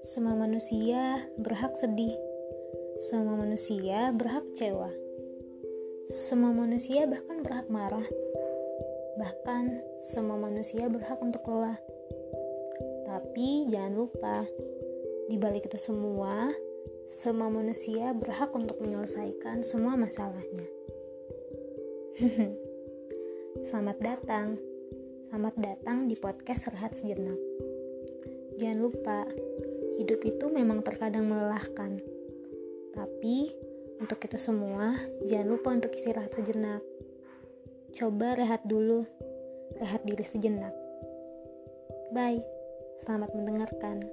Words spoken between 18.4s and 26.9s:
untuk menyelesaikan semua masalahnya. Selamat datang. Selamat datang di podcast